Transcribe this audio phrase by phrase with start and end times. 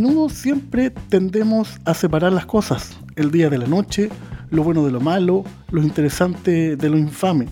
[0.00, 4.08] Menudo siempre tendemos a separar las cosas, el día de la noche,
[4.48, 7.48] lo bueno de lo malo, lo interesante de lo infame.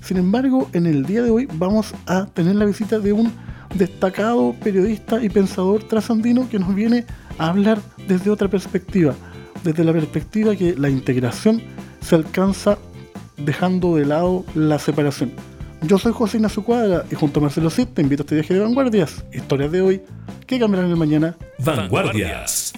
[0.00, 3.30] Sin embargo, en el día de hoy vamos a tener la visita de un
[3.76, 7.06] destacado periodista y pensador trasandino que nos viene
[7.38, 7.78] a hablar
[8.08, 9.14] desde otra perspectiva,
[9.62, 11.62] desde la perspectiva que la integración
[12.00, 12.78] se alcanza
[13.36, 15.30] dejando de lado la separación.
[15.84, 16.64] Yo soy José Ignacio
[17.10, 20.02] y junto a Marcelo Cid te invito a este viaje de vanguardias, historias de hoy
[20.46, 21.36] que cambiarán el mañana.
[21.58, 22.72] Vanguardias.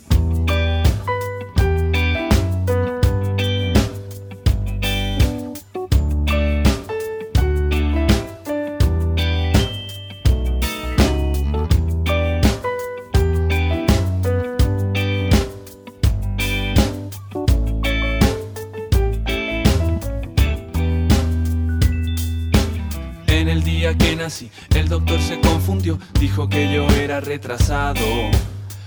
[24.75, 28.01] El doctor se confundió, dijo que yo era retrasado.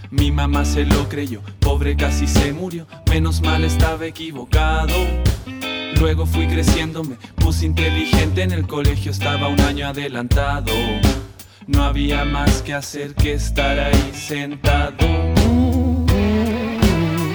[0.09, 4.93] Mi mamá se lo creyó, pobre casi se murió, menos mal estaba equivocado.
[5.99, 10.73] Luego fui creciendo, me puse inteligente, en el colegio estaba un año adelantado.
[11.65, 14.97] No había más que hacer que estar ahí sentado.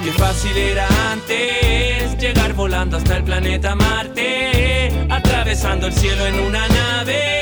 [0.05, 6.69] Qué fácil era antes llegar volando hasta el planeta Marte, atravesando el cielo en una
[6.69, 7.42] nave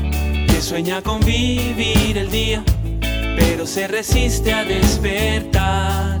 [0.61, 2.63] sueña con vivir el día,
[3.35, 6.20] pero se resiste a despertar.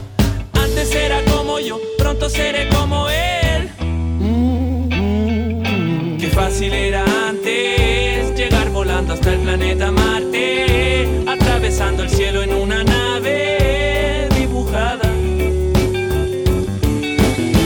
[0.81, 3.69] Antes era como yo, pronto seré como él.
[6.19, 12.83] Qué fácil era antes llegar volando hasta el planeta Marte, atravesando el cielo en una
[12.83, 15.07] nave dibujada.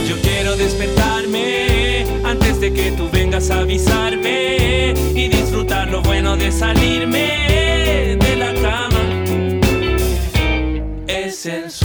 [0.09, 6.51] Yo quiero despertarme antes de que tú vengas a avisarme y disfrutar lo bueno de
[6.51, 8.99] salirme de la cama.
[11.07, 11.84] Es el sueño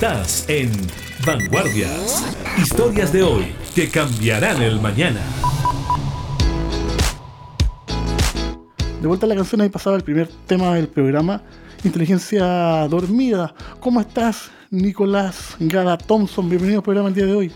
[0.00, 0.70] Estás en
[1.26, 2.34] Vanguardias.
[2.56, 5.20] Historias de hoy que cambiarán el mañana.
[9.02, 11.42] De vuelta a la canción, ahí pasaba el primer tema del programa,
[11.84, 13.54] Inteligencia Dormida.
[13.78, 16.48] ¿Cómo estás, Nicolás Gada Thompson?
[16.48, 17.52] Bienvenido al programa el día de hoy.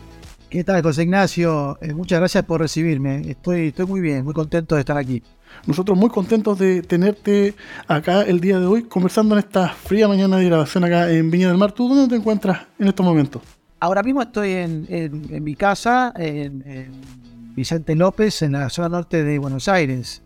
[0.51, 1.79] ¿Qué tal, José Ignacio?
[1.81, 3.23] Eh, muchas gracias por recibirme.
[3.27, 5.23] Estoy, estoy muy bien, muy contento de estar aquí.
[5.67, 7.55] Nosotros muy contentos de tenerte
[7.87, 11.49] acá el día de hoy, conversando en esta fría mañana de grabación acá en Viña
[11.49, 11.73] del Mar.
[11.73, 13.43] ¿Tú dónde te encuentras en estos momentos?
[13.81, 16.93] Ahora mismo estoy en, mi casa, en,
[17.55, 20.23] Vicente López, en la zona norte de Buenos Aires,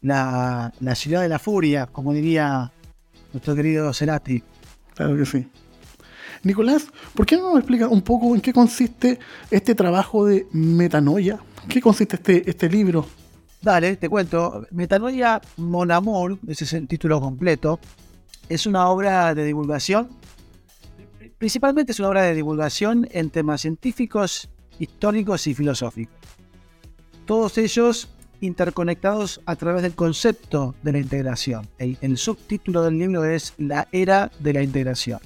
[0.00, 2.72] la, la ciudad de la furia, como diría
[3.32, 4.42] nuestro querido Cerati.
[4.94, 5.46] Claro que sí.
[6.44, 9.18] Nicolás, ¿por qué no nos explicas un poco en qué consiste
[9.50, 11.38] este trabajo de metanoia?
[11.68, 13.06] ¿Qué consiste este, este libro?
[13.64, 14.66] Dale, te cuento.
[14.72, 17.80] Metanoia Mon ese es el título completo,
[18.50, 20.10] es una obra de divulgación.
[21.38, 26.14] Principalmente es una obra de divulgación en temas científicos, históricos y filosóficos.
[27.24, 28.10] Todos ellos
[28.42, 31.66] interconectados a través del concepto de la integración.
[31.78, 35.20] El, subtítulo del libro es La era de la integración.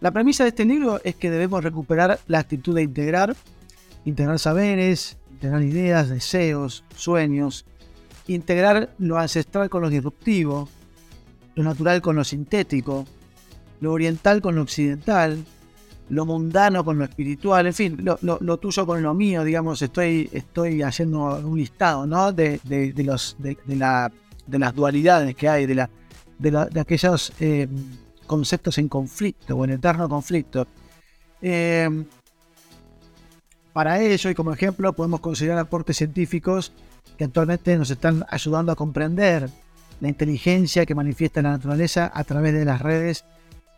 [0.00, 3.36] La premisa de este libro es que debemos recuperar la actitud de integrar,
[4.06, 7.64] integrar saberes, integrar ideas, deseos, sueños,
[8.28, 10.68] integrar lo ancestral con lo disruptivo,
[11.56, 13.04] lo natural con lo sintético,
[13.80, 15.44] lo oriental con lo occidental,
[16.10, 20.80] lo mundano con lo espiritual, en fin, lo, tuyo con lo mío, digamos, estoy, estoy
[20.82, 22.30] haciendo un listado, ¿no?
[22.32, 22.60] De,
[23.04, 24.12] los, de, la,
[24.46, 25.90] de las dualidades que hay, de, la,
[26.38, 27.66] de, aquellos eh,
[28.28, 30.68] conceptos en conflicto o en eterno conflicto.
[31.40, 31.88] Eh,
[33.72, 36.72] para ello, y como ejemplo, podemos considerar aportes científicos
[37.16, 39.48] que actualmente nos están ayudando a comprender
[40.00, 43.24] la inteligencia que manifiesta la naturaleza a través de las redes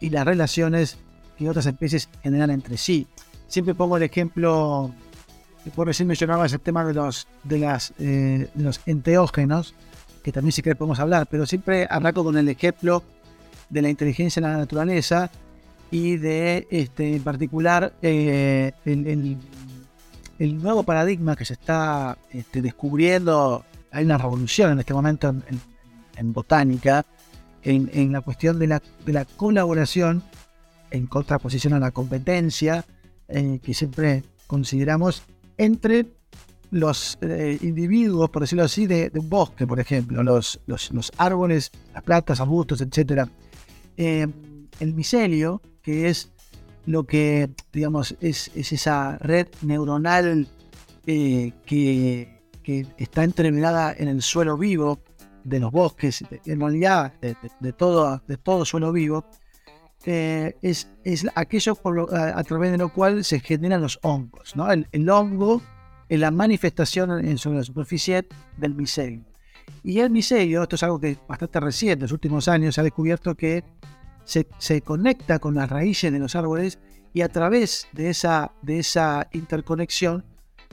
[0.00, 0.98] y las relaciones
[1.38, 3.06] que otras especies generan entre sí.
[3.46, 4.92] Siempre pongo el ejemplo,
[5.74, 9.74] por recién mencionabas el tema de los, de las, eh, los enteógenos,
[10.22, 13.02] que también sí que podemos hablar, pero siempre arranco con el ejemplo
[13.68, 15.30] de la inteligencia en la naturaleza
[15.90, 19.36] y de, este, en particular, eh, el,
[20.38, 23.64] nuevo paradigma que se está este, descubriendo.
[23.90, 25.34] Hay una revolución en este momento
[26.16, 27.04] en, botánica,
[27.62, 30.22] en, en, la cuestión de la, de la colaboración
[30.90, 32.84] en contraposición a la competencia
[33.28, 35.22] eh, que siempre consideramos
[35.56, 36.06] entre
[36.70, 42.02] los eh, individuos, por decirlo así, de, un bosque, por ejemplo, los, los, árboles, las
[42.02, 43.28] plantas, arbustos, etc.
[43.96, 44.26] Eh,
[44.80, 46.32] el micelio, que es
[46.86, 50.48] lo que, digamos, es, esa red neuronal
[51.04, 52.30] que,
[52.96, 55.00] está entreverada en el suelo vivo
[55.44, 59.26] de los bosques, en realidad de, todo, de todo suelo vivo,
[60.06, 61.78] eh, es, es, aquello
[62.12, 64.54] a, través de lo cual se generan los hongos.
[64.56, 64.70] ¿no?
[64.70, 65.62] El, hongo
[66.08, 68.26] es la manifestación en, sobre la superficie
[68.56, 69.24] del micelio.
[69.82, 72.80] Y el micelio, esto es algo que es bastante reciente, en los últimos años se
[72.80, 73.64] ha descubierto que
[74.24, 76.78] se, se, conecta con las raíces de los árboles
[77.12, 80.24] y a través de esa, de esa interconexión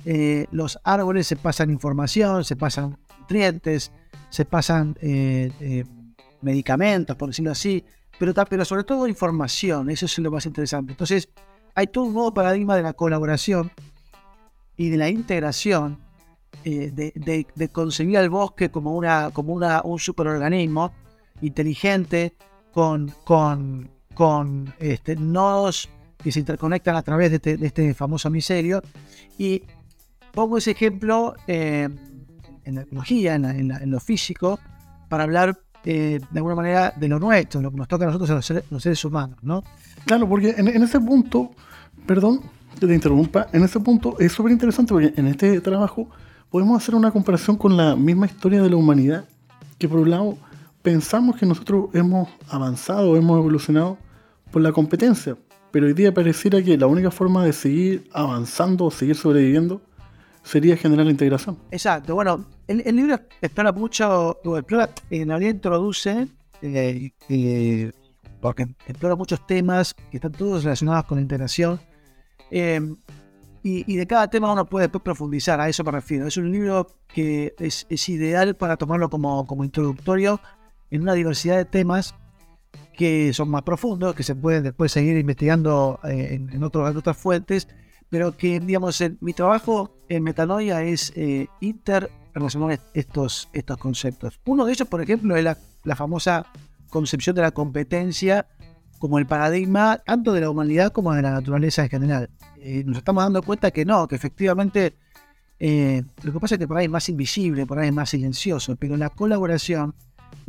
[0.05, 3.91] eh, los árboles se pasan información, se pasan nutrientes,
[4.29, 5.83] se pasan eh,
[6.41, 7.83] medicamentos, por decirlo así,
[8.17, 10.91] pero, sobre todo información, eso es lo más interesante.
[10.91, 11.29] Entonces,
[11.73, 13.71] hay todo un nuevo paradigma de la colaboración
[14.77, 15.97] y de la integración,
[16.63, 20.91] eh, de, concebir al bosque como, una, como una, un superorganismo
[21.41, 22.35] inteligente
[22.73, 25.89] con, con, con este, nodos
[26.21, 28.81] que se interconectan a través de este, este famoso miserio.
[29.37, 29.63] Y
[30.31, 31.89] pongo ese ejemplo eh,
[32.63, 34.59] en la ecología, en, lo físico,
[35.09, 38.53] para hablar eh, de alguna manera de lo nuestro, lo que nos toca a nosotros
[38.69, 39.63] los seres, humanos, ¿no?
[40.05, 41.51] Claro, porque en, ese punto,
[42.05, 42.41] perdón
[42.79, 46.07] que te interrumpa, en ese punto es súper interesante porque en este trabajo
[46.49, 49.25] podemos hacer una comparación con la misma historia de la humanidad,
[49.77, 50.37] que por un lado
[50.81, 53.97] pensamos que nosotros hemos avanzado, hemos evolucionado
[54.51, 55.37] por la competencia,
[55.71, 59.81] pero hoy día pareciera que la única forma de seguir avanzando o seguir sobreviviendo
[60.43, 61.57] sería generar la integración.
[61.71, 66.27] Exacto, bueno, el, libro explora mucho, explora, en realidad introduce,
[66.61, 67.91] eh, eh,
[68.39, 71.79] porque explora muchos temas que están todos relacionados con la integración.
[72.49, 72.97] Em,
[73.63, 76.25] y, de cada tema uno puede después profundizar, a eso me refiero.
[76.25, 80.41] Es un libro que es, ideal para tomarlo como, como, introductorio
[80.91, 82.15] en una diversidad de temas
[82.95, 87.67] que son más profundos, que se pueden después seguir investigando eh, en, en, otras fuentes
[88.11, 94.37] pero que, digamos, mi trabajo en metanoia es eh, interrelacionar estos, estos conceptos.
[94.45, 96.45] Uno de ellos, por ejemplo, es la, famosa
[96.89, 98.47] concepción de la competencia
[98.99, 102.29] como el paradigma tanto de la humanidad como de la naturaleza en general.
[102.57, 104.97] Eh, nos estamos dando cuenta que no, que efectivamente
[106.23, 108.75] lo que pasa es que por ahí es más invisible, por ahí es más silencioso,
[108.75, 109.95] pero la colaboración,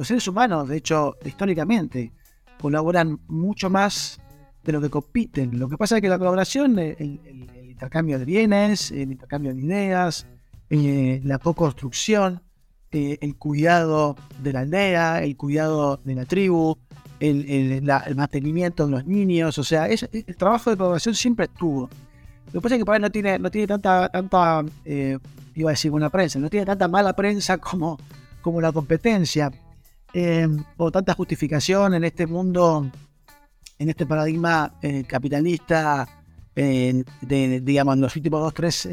[0.03, 2.13] los seres humanos, de hecho, históricamente,
[2.61, 4.19] colaboran mucho más
[4.65, 5.57] de lo que compiten.
[5.61, 7.21] Lo que pasa es que la colaboración, el,
[7.71, 10.27] intercambio de bienes, el intercambio de ideas,
[10.71, 12.43] eh, la co-construcción,
[12.91, 16.77] eh, el cuidado de la aldea, el cuidado de la tribu,
[17.21, 17.83] el,
[18.17, 21.89] mantenimiento de los niños, o sea, el trabajo de colaboración siempre estuvo.
[22.47, 25.17] Lo que pasa es que por ahí no tiene, no tiene tanta, tanta eh,
[25.55, 27.99] iba a decir buena prensa, no tiene tanta mala prensa como,
[28.41, 29.53] como la competencia,
[30.15, 32.91] eh, o tanta justificación en este mundo,
[33.79, 36.09] en este paradigma eh, capitalista,
[36.55, 38.89] de, digamos, en los últimos dos, tres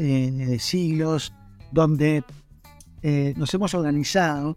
[0.62, 1.34] siglos,
[1.70, 2.24] donde
[3.36, 4.56] nos hemos organizado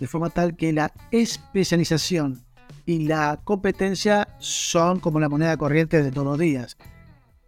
[0.00, 2.42] de forma tal que la especialización
[2.86, 6.78] y la competencia son como la moneda corriente de todos los días.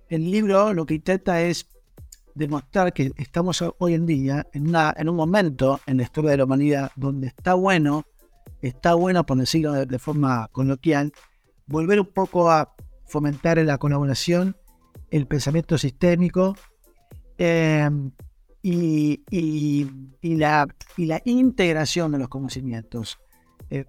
[0.08, 1.66] El libro lo que intenta es
[2.34, 6.36] demostrar que estamos hoy en día en, una, en un momento en la historia de
[6.36, 8.04] la humanidad donde está bueno,
[8.62, 11.12] está bueno, por decirlo de, forma coloquial,
[11.66, 12.74] volver un poco a
[13.06, 14.56] fomentar la colaboración,
[15.10, 16.56] el pensamiento sistémico
[17.38, 18.12] em,
[18.62, 19.24] y,
[20.22, 20.66] la,
[21.24, 23.18] integración de los conocimientos.
[23.70, 23.84] Eh,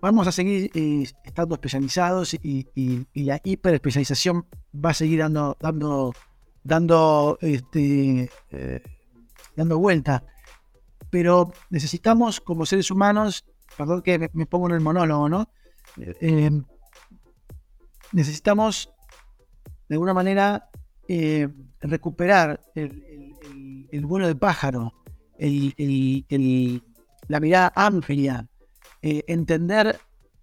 [0.00, 2.66] vamos a seguir eh, estando especializados y,
[3.14, 6.12] la hiperespecialización va a seguir dando, dando,
[6.62, 8.82] dando, este, eh,
[9.56, 10.24] dando vuelta.
[11.10, 13.44] Pero necesitamos, como seres humanos,
[13.76, 15.48] perdón que me, pongo en el monólogo, ¿no?
[15.96, 16.50] Eh,
[18.12, 18.92] necesitamos,
[19.88, 20.70] de alguna manera,
[21.80, 24.94] recuperar el, vuelo de pájaro,
[27.28, 28.46] la mirada amplia,
[29.02, 29.98] eh, entender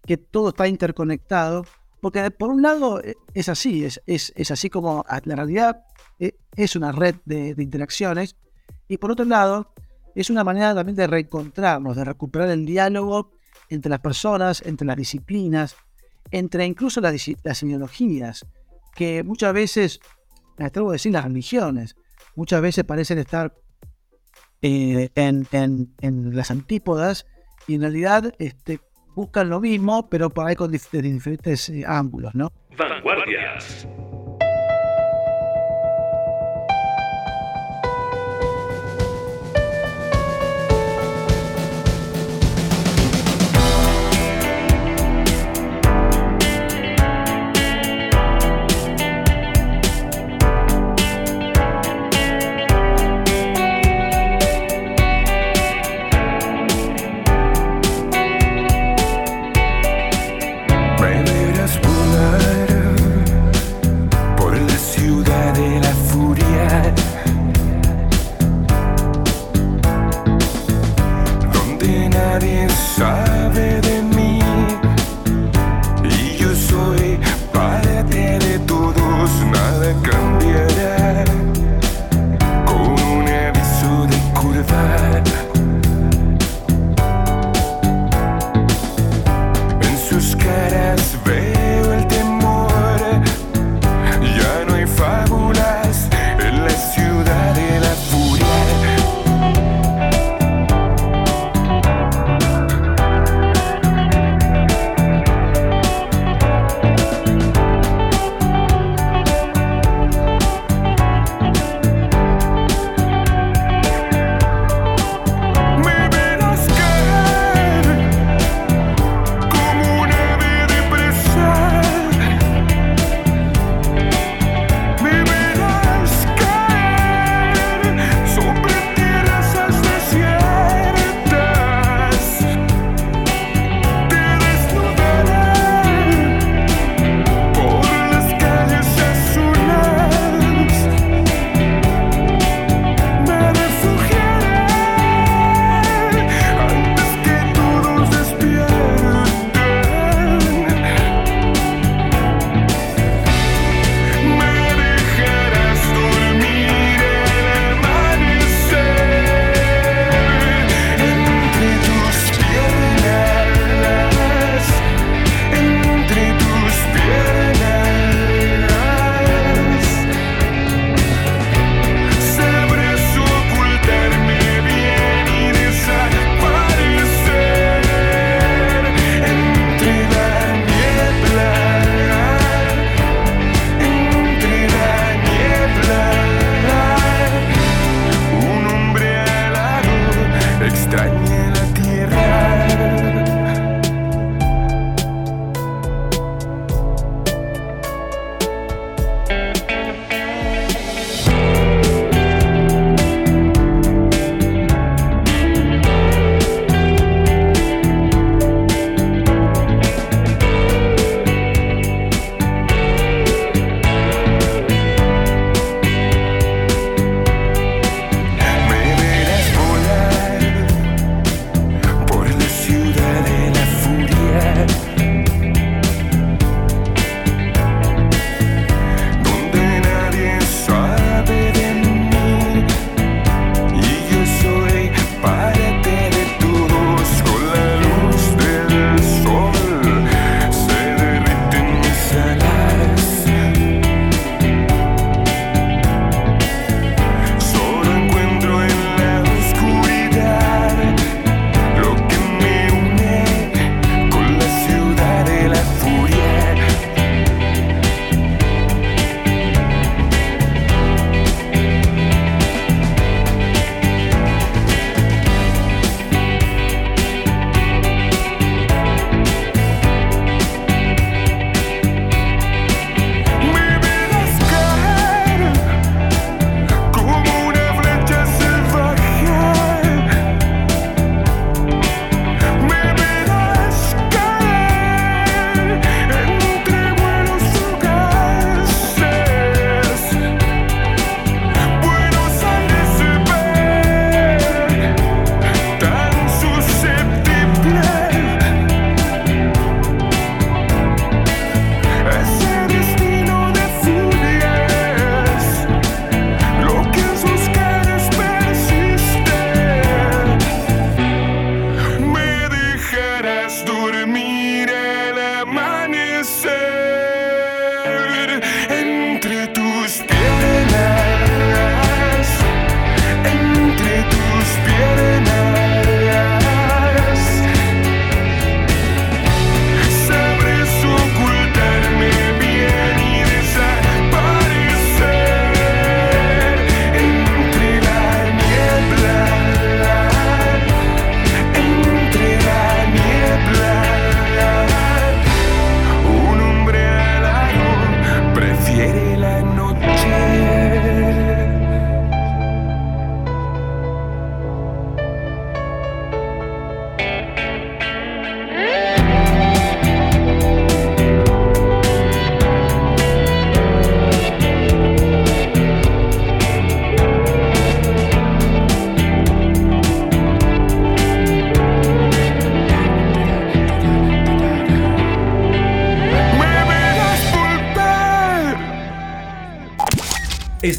[0.06, 1.64] que todo está interconectado,
[2.02, 5.84] porque por un lado eh, es así, es, así como la realidad
[6.20, 8.36] eh, es una red de, interacciones,
[8.88, 9.74] y por otro lado
[10.22, 13.32] es una manera también de reencontrarnos, de recuperar el diálogo
[13.70, 15.76] entre las personas, entre las disciplinas,
[16.32, 17.28] entre incluso las,
[17.64, 18.46] ideologías,
[18.96, 20.00] que muchas veces,
[20.58, 21.96] me atrevo a decir las religiones,
[22.36, 23.54] muchas veces parecen estar
[24.62, 25.10] en,
[25.52, 27.26] en, las antípodas
[27.68, 28.80] y en realidad este,
[29.16, 32.52] buscan lo mismo, pero por ahí con diferentes eh, ángulos, ¿no?
[32.78, 33.88] Vanguardias.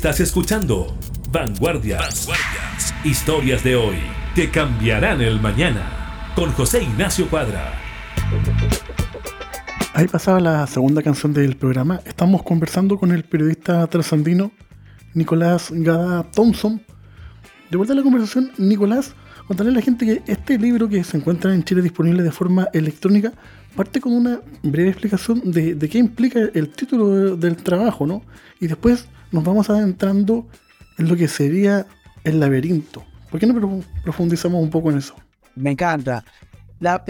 [0.00, 0.96] Estás escuchando
[1.30, 2.26] Vanguardias.
[2.26, 2.94] Vanguardias.
[3.04, 3.96] Historias de hoy
[4.34, 6.32] que cambiarán el mañana.
[6.34, 7.74] Con José Ignacio Cuadra.
[9.92, 12.00] Ahí pasaba la segunda canción del programa.
[12.06, 14.52] Estamos conversando con el periodista trasandino
[15.12, 16.80] Nicolás Gada Thompson.
[17.70, 19.14] De vuelta a la conversación, Nicolás,
[19.50, 22.68] contarle a la gente que este libro que se encuentra en Chile disponible de forma
[22.72, 23.32] electrónica
[23.74, 28.22] parte con una breve explicación de, qué implica el título del trabajo, ¿no?
[28.60, 30.46] Y después nos vamos adentrando
[30.98, 31.84] en lo que sería
[32.22, 33.04] el laberinto.
[33.28, 35.16] ¿Por qué no profundizamos un poco en eso?
[35.56, 36.24] Me encanta.
[36.78, 37.04] La,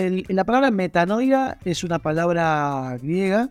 [0.47, 3.51] palabra metanoia es una palabra griega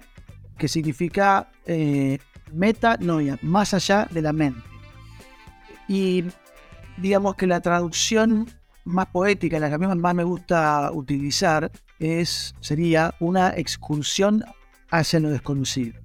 [0.57, 2.17] que significa eh,
[2.51, 4.63] metanoia, más allá de la mente.
[5.87, 6.23] Y
[6.97, 8.47] digamos que la traducción
[8.89, 14.43] más poética, la que a mí más me gusta utilizar, es, sería una excursión
[14.89, 15.99] hacia lo desconocido.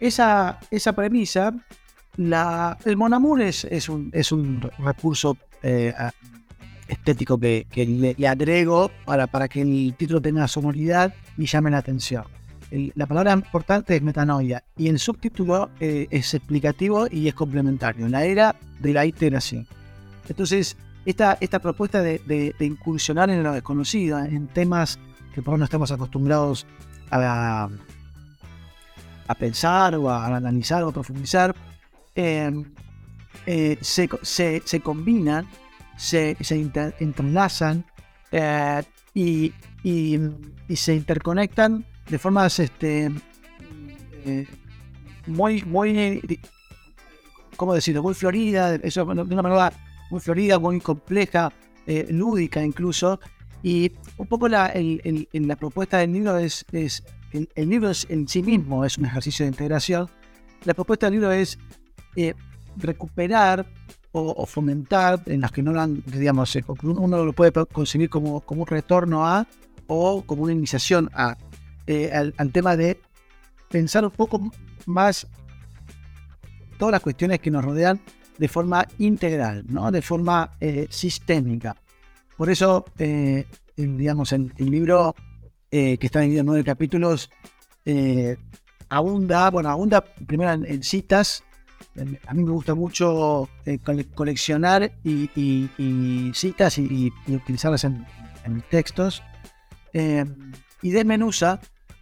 [0.00, 1.54] Esa, esa premisa,
[2.16, 5.94] el Mon es, un, es un recurso eh,
[6.88, 12.24] estético que, le, agrego para, para que el título tenga sonoridad y llame la atención.
[12.70, 18.24] la palabra importante es metanoia y el subtítulo eh, es explicativo y es complementario, la
[18.24, 19.66] era de la iteración.
[20.28, 24.98] Entonces, esta, esta propuesta de, incursionar en lo desconocido, en temas
[25.34, 26.66] que por no estamos acostumbrados
[27.10, 27.68] a,
[29.26, 31.54] a pensar o a, analizar o a profundizar,
[32.14, 32.64] em,
[33.46, 34.08] eh, se,
[34.64, 35.46] se, combinan,
[35.96, 37.84] se, se entrelazan
[38.30, 38.82] eh,
[39.14, 40.18] y, y,
[40.76, 43.10] se interconectan de formas este,
[44.24, 44.46] eh,
[45.26, 46.20] muy, muy,
[47.56, 48.02] ¿cómo decirlo?
[48.02, 49.72] Muy florida, eso de una manera
[50.12, 51.52] muy florida, muy compleja,
[51.86, 53.18] eh, lúdica incluso.
[53.62, 54.72] Y un poco la,
[55.32, 59.50] la propuesta del libro es, es el, libro en sí mismo es un ejercicio de
[59.50, 60.08] integración.
[60.64, 61.58] La propuesta del libro es
[62.16, 62.34] eh,
[62.76, 63.66] recuperar
[64.14, 68.42] o, fomentar, en las que no lo han, digamos, eh, uno lo puede concebir como,
[68.42, 69.46] como un retorno a
[69.86, 71.38] o como una iniciación a,
[72.12, 73.00] al, al tema de
[73.70, 74.50] pensar un poco
[74.84, 75.26] más
[76.76, 77.98] todas las cuestiones que nos rodean
[78.42, 79.92] de forma integral, ¿no?
[79.92, 81.76] de forma eh, sistémica.
[82.36, 85.14] Por eso, eh, digamos, el, el libro
[85.70, 87.30] eh, que está dividido en nueve capítulos
[88.88, 91.44] abunda, bueno, abunda primero en, citas.
[92.26, 93.48] A mí me gusta mucho
[94.12, 98.04] coleccionar y, citas y, utilizarlas en,
[98.48, 99.22] mis textos.
[99.92, 101.60] y desmenuza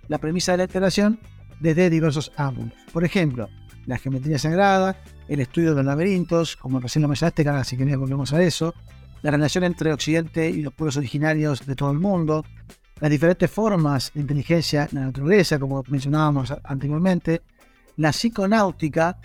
[0.09, 1.20] la premisa de la iteración
[1.61, 2.72] desde diversos ángulos.
[2.94, 3.50] Por ejemplo,
[3.87, 4.97] la geometría sagrada,
[5.29, 8.75] el estudio de los laberintos, como recién lo mencionaste, así que volvemos a eso,
[9.23, 12.45] la relación entre Occidente y los pueblos originarios de todo el mundo,
[13.01, 17.43] las diferentes formas de inteligencia en la naturaleza, como mencionábamos anteriormente,
[17.97, 19.19] la psiconáutica.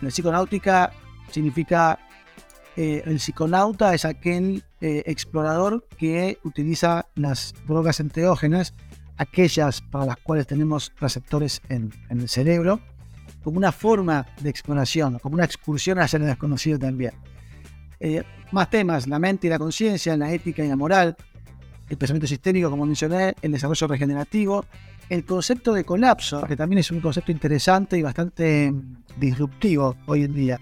[0.00, 0.92] La psiconáutica
[1.30, 1.98] significa
[2.76, 8.74] eh, el psiconauta es aquel eh, explorador que utiliza las drogas enteógenas,
[9.16, 12.80] aquellas para las cuales tenemos receptores en el cerebro,
[13.46, 17.12] como una forma de exploración, como una excursión hacia lo desconocido también.
[18.00, 21.14] Eh, más temas, la mente y la conciencia, la ética y la moral,
[21.88, 24.64] el pensamiento sistémico, como mencioné, el desarrollo regenerativo,
[25.08, 28.74] el concepto de colapso, que también es un concepto interesante y bastante
[29.16, 30.60] disruptivo hoy en día.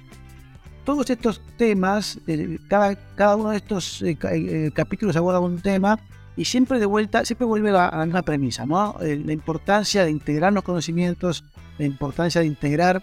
[0.84, 5.98] Todos estos temas, eh, cada, cada, uno de estos eh, capítulos aborda un tema
[6.36, 8.94] y siempre de vuelta, siempre vuelve a, la misma premisa, ¿no?
[9.00, 11.44] la importancia de integrar los conocimientos
[11.78, 13.02] la importancia de integrar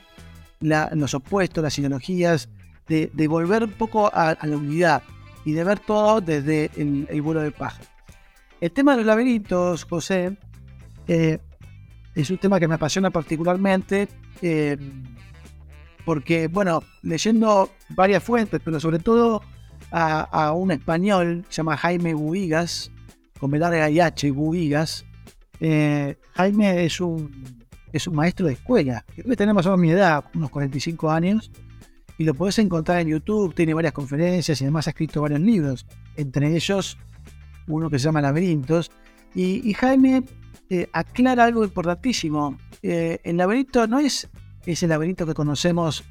[0.60, 2.50] los opuestos, las ideologías,
[2.88, 5.04] de, volver un poco a, la unidad
[5.46, 7.82] y de ver todo desde el, vuelo de paja.
[8.60, 10.38] El tema de los laberintos, José,
[11.08, 11.40] eh,
[12.14, 14.08] es un tema que me apasiona particularmente
[14.42, 14.78] eh,
[16.06, 19.42] porque, bueno, leyendo varias fuentes, pero sobre todo
[19.92, 22.92] a, un español se llama Jaime Buigas,
[23.40, 25.06] con larga y H, Buigas,
[25.60, 29.06] eh, Jaime es un es un maestro de escuela.
[29.15, 31.51] Debe tener más o menos mi edad, unos 45 años,
[32.17, 35.86] y lo podés encontrar en YouTube, tiene varias conferencias y además ha escrito varios libros,
[36.15, 36.97] entre ellos
[37.67, 38.91] uno que se llama Laberintos.
[39.34, 40.23] Y, Jaime
[40.69, 42.58] eh, aclara algo importantísimo.
[42.84, 44.30] Eh, el laberinto no es
[44.65, 46.04] ese laberinto que conocemos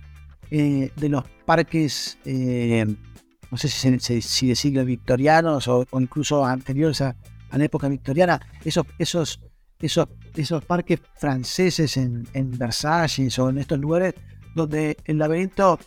[0.51, 7.15] eh, de los parques, no sé si, si, de siglos victorianos o, incluso anteriores a,
[7.51, 9.41] a, la época victoriana, esos, esos
[9.81, 12.27] esos, esos parques franceses en,
[12.59, 14.15] Versalles o en estos lugares
[14.55, 15.79] donde el laberinto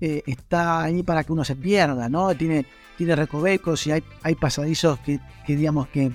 [0.00, 2.34] eh, está ahí para que uno se pierda, ¿no?
[2.34, 6.12] Tiene, tiene recovecos y hay, hay pasadizos que, digamos que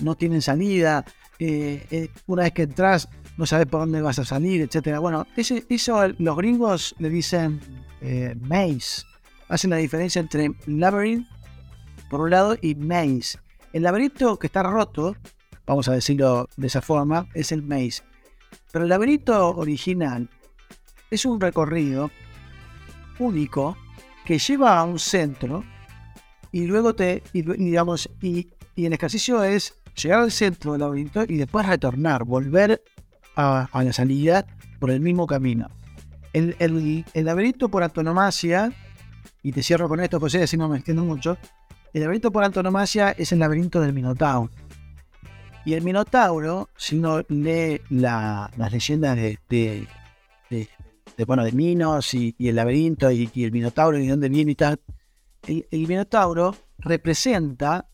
[0.00, 1.04] no tienen salida.
[1.38, 5.00] Eh, eh, una vez que entras no sabes por dónde vas a salir, etcétera.
[5.00, 7.60] Bueno, eso los gringos le dicen
[8.40, 9.02] maze.
[9.48, 11.26] Hacen la diferencia entre labyrinth,
[12.08, 13.38] por un lado, y maze.
[13.72, 15.16] El laberinto que está roto,
[15.66, 18.02] vamos a decirlo de esa forma, es el maze.
[18.72, 20.28] Pero el laberinto original
[21.10, 22.10] es un recorrido
[23.18, 23.76] único
[24.24, 25.64] que lleva a un centro
[26.50, 31.36] y luego te, digamos, y, y el ejercicio es llegar al centro del laberinto y
[31.36, 32.82] después retornar, volver
[33.36, 34.46] a, la salida
[34.78, 35.68] por el mismo camino.
[36.32, 38.72] El, el, laberinto por antonomasia,
[39.42, 41.38] y te cierro con esto, José, así no me extiendo mucho,
[41.92, 44.50] el laberinto por antonomasia es el laberinto del Minotauro.
[45.64, 49.88] Y el Minotauro, si uno lee las leyendas de, de,
[50.50, 54.54] de, bueno, de Minos y, el laberinto y, el Minotauro y de dónde viene y
[54.54, 54.80] tal,
[55.46, 57.88] el, Minotauro representa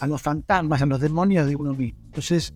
[0.00, 2.00] a los fantasmas, a los demonios de uno mismo.
[2.06, 2.52] Entonces,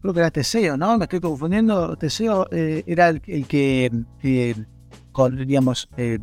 [0.00, 0.98] creo que era Teseo, ¿no?
[0.98, 1.96] Me estoy confundiendo.
[1.96, 3.90] Teseo eh, era el, que,
[5.46, 6.18] digamos, eh,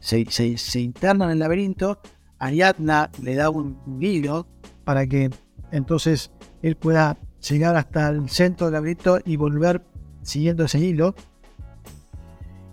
[0.00, 2.00] se, interna en el laberinto.
[2.38, 4.46] Ariadna le da un, hilo
[4.84, 5.30] para que
[5.72, 6.30] entonces
[6.62, 7.16] él pueda
[7.48, 9.82] llegar hasta el centro del laberinto y volver
[10.22, 11.14] siguiendo ese hilo.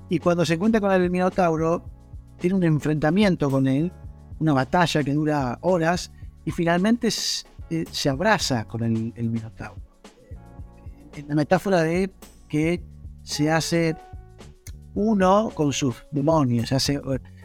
[0.09, 1.83] Y cuando se encuentra con el Minotauro,
[2.39, 3.91] tiene un enfrentamiento con él,
[4.39, 6.11] una batalla que dura horas,
[6.43, 7.09] y finalmente
[7.69, 9.81] eh, se abraza con el, Minotauro.
[11.15, 12.11] En la metáfora de
[12.47, 12.83] que
[13.23, 13.95] se hace
[14.93, 17.01] uno con sus demonios, se hace,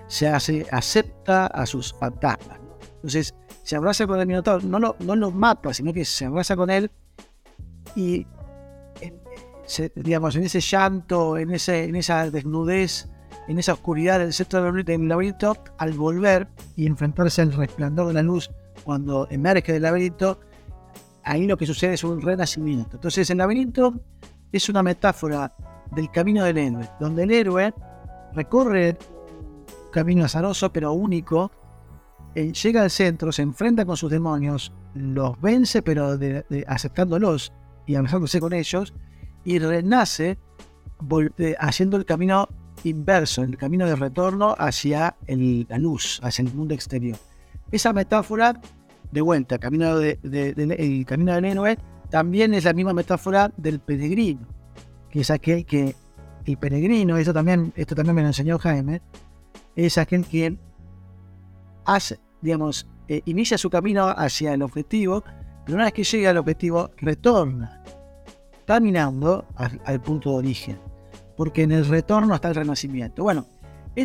[0.06, 2.59] se hace acepta a sus fantasmas.
[3.00, 6.56] Entonces se abraza con el Minotauro, no lo, no lo mata, sino que se abraza
[6.56, 6.90] con él
[7.96, 8.26] y
[9.94, 13.08] digamos, en ese llanto, en, ese, en esa desnudez,
[13.48, 18.22] en esa oscuridad del centro del laberinto, al volver y enfrentarse al resplandor de la
[18.22, 18.50] luz
[18.84, 20.40] cuando emerge del laberinto,
[21.22, 22.96] ahí lo que sucede es un renacimiento.
[22.96, 23.94] Entonces el laberinto
[24.52, 25.54] es una metáfora
[25.92, 27.74] del camino del héroe, donde el héroe
[28.34, 28.98] recorre
[29.86, 31.50] un camino azaroso pero único,
[32.34, 36.18] eh, llega al centro, se enfrenta con sus demonios, los vence pero
[36.66, 37.52] aceptándolos
[37.86, 38.94] y abrazándose con ellos,
[39.44, 40.38] y renace
[41.58, 42.48] haciendo el camino
[42.84, 47.16] inverso, el camino de retorno hacia la luz, hacia el mundo exterior.
[47.70, 48.60] Esa metáfora,
[49.10, 51.78] de vuelta, camino de, el camino del héroe,
[52.10, 54.46] también es la misma metáfora del peregrino,
[55.10, 55.94] que es aquel que,
[56.44, 59.02] el peregrino, eso también, esto también me lo enseñó Jaime,
[59.76, 60.56] es aquel que
[63.08, 65.22] eh, inicia su camino hacia el objetivo,
[65.64, 67.82] pero una vez que llega al objetivo, retorna,
[68.66, 70.78] caminando al, al punto de origen,
[71.36, 73.22] porque en el retorno está el renacimiento.
[73.22, 73.46] Bueno,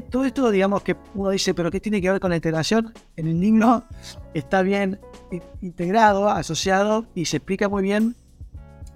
[0.10, 2.94] todo esto, digamos que uno dice, pero ¿qué tiene que ver con la integración?
[3.16, 3.84] En el himno
[4.34, 5.00] está bien
[5.62, 8.16] integrado, asociado y se explica muy bien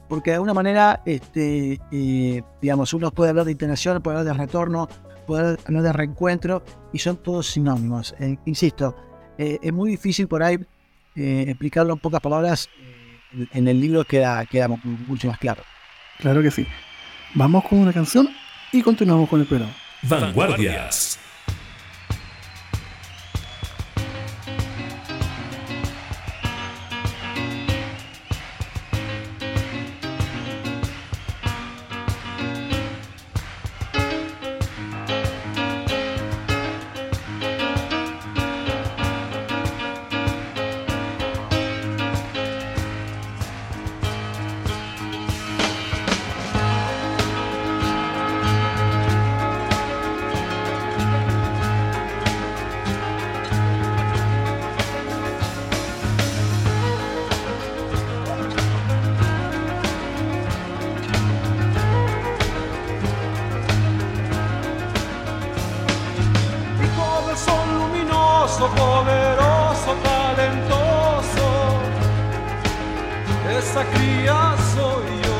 [0.09, 4.43] porque de alguna manera, este, eh, digamos, uno puede hablar de integración, puede hablar de
[4.43, 4.89] retorno,
[5.29, 8.15] puede hablar de reencuentro y son todos sinónimos.
[8.19, 8.95] Eh, insisto,
[9.37, 10.57] eh, es muy difícil por ahí
[11.15, 12.69] explicarlo en pocas palabras.
[13.51, 15.61] En el libro queda, queda mucho más claro.
[16.17, 16.65] Claro que sí.
[17.35, 18.29] Vamos con una canción
[18.71, 19.73] y continuamos con el programa.
[20.03, 21.18] Vanguardias.
[68.59, 71.47] poderoso, poderoso, talentoso.
[73.57, 75.39] Esa cría soy yo,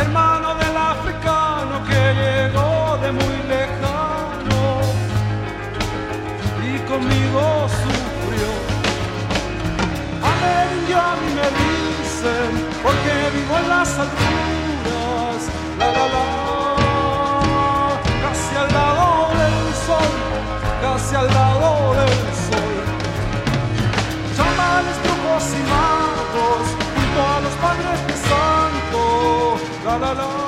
[0.00, 4.62] hermano del africano que llegó de muy lejano
[6.62, 8.50] y conmigo sufrió.
[10.22, 12.50] A ver, yo a mí me dicen,
[12.82, 14.43] porque vivo en las alturas
[21.14, 22.08] hacia el lado del
[22.48, 22.84] sol.
[24.36, 24.96] Llama a los
[25.54, 29.56] y magos junto a los padres de santo.
[29.84, 30.43] La la la.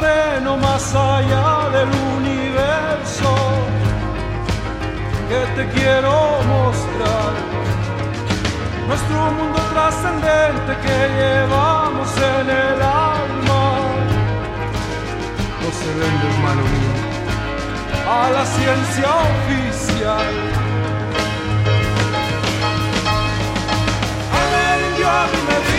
[0.00, 3.34] terreno más allá del universo
[5.28, 7.32] que te quiero mostrar.
[8.86, 13.64] Nuestro mundo trascendente que llevamos en el alma.
[15.62, 16.94] No se vende, hermano mío,
[18.08, 20.32] a la ciencia oficial.
[24.38, 25.75] A ver, yo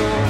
[0.00, 0.29] soy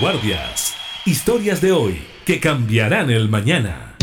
[0.00, 0.74] Vanguardias.
[1.06, 3.94] Historias de hoy que cambiarán el mañana.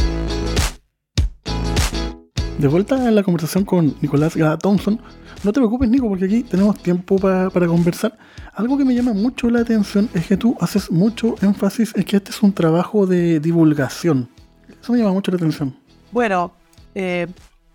[2.57, 4.99] De vuelta en la conversación con Nicolás Gada Thompson.
[5.43, 8.17] No te preocupes, Nico, porque aquí tenemos tiempo pa- para conversar.
[8.55, 12.17] Algo que me llama mucho la atención es que tú haces mucho énfasis en que
[12.17, 14.29] este es un trabajo de divulgación.
[14.81, 15.75] Eso me llama mucho la atención.
[16.11, 16.53] Bueno,
[16.95, 17.27] eh,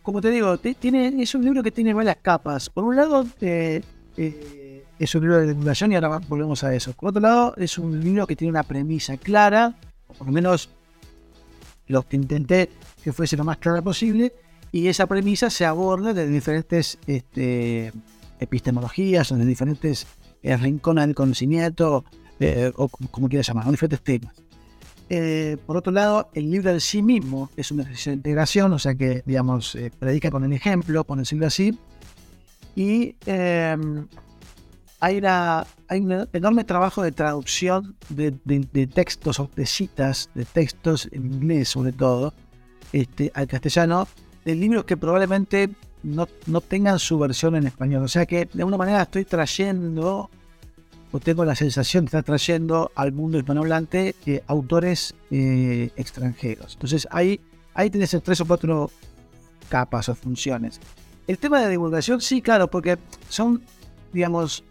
[0.02, 2.68] como te digo, ti- tiene, es un libro que tiene varias capas.
[2.68, 3.83] Por un lado, eh,
[4.16, 4.58] eh,
[4.99, 6.93] es un libro de divulgación y ahora volvemos a eso.
[6.93, 9.75] Por otro lado, es un libro que tiene una premisa clara,
[10.17, 10.71] por lo menos
[11.87, 12.71] lo que intenté
[13.03, 14.33] que fuese lo más clara posible,
[14.73, 17.93] y esa premisa se aborda de diferentes este,
[18.39, 20.07] epistemologías o de diferentes
[20.43, 22.05] eh, rincones del conocimiento,
[22.41, 24.35] eh, o como, quieras llamar, diferentes temas.
[25.11, 28.79] Eh, por otro lado, el libro en sí mismo es un ejercicio de integración, o
[28.79, 31.79] sea que, digamos, predica con el ejemplo, por decirlo así.
[32.79, 33.77] Y eh,
[35.01, 38.33] hay, una- hay un enorme trabajo de traducción de,
[38.93, 42.35] textos o de citas, de textos en inglés sobre todo,
[42.93, 44.09] este, al castellano,
[44.45, 45.71] de libros que probablemente
[46.03, 48.03] no, no tengan su versión en español.
[48.03, 50.31] O sea que de alguna manera estoy trayendo
[51.11, 56.75] o tengo la sensación de estar trayendo al mundo hispanohablante eh, autores eh, extranjeros.
[56.75, 57.41] Entonces ahí,
[57.75, 58.91] ahí tenés tres o cuatro
[59.69, 60.81] capas o funciones.
[61.27, 62.97] El tema de divulgación, sí, claro, porque
[63.29, 63.63] son,
[64.13, 64.65] digamos,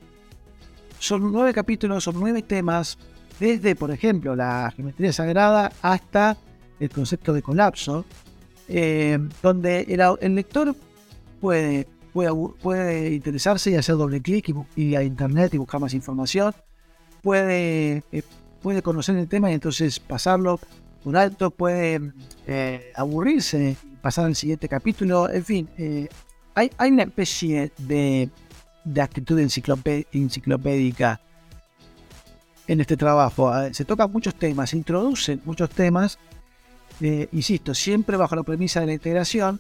[1.00, 2.98] son nueve capítulos, son nueve temas
[3.40, 6.38] desde, por ejemplo, la geometría sagrada hasta
[6.80, 8.06] el concepto de colapso,
[8.68, 9.82] eh, donde
[10.22, 10.76] el, lector
[11.40, 12.32] puede, puede,
[12.62, 16.54] puede interesarse y hacer doble clic y, y a internet y buscar más información,
[17.22, 18.24] puede, eh,
[18.62, 20.60] puede conocer el tema y entonces pasarlo
[21.04, 22.12] por alto, puede
[22.48, 26.08] eh, aburrirse pasar al siguiente capítulo, en fin, eh,
[26.56, 28.30] hay, hay una especie de,
[28.94, 31.20] de actitud enciclopé- enciclopédica
[32.68, 33.56] en este trabajo.
[33.62, 36.18] Eh, Se tocan muchos temas, se introducen muchos temas,
[37.02, 39.60] eh, insisto, siempre bajo la premisa de la integración,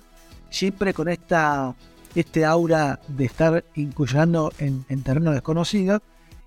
[0.49, 1.75] siempre con esta
[2.15, 6.01] este aura de estar incursionando en, en terreno desconocido.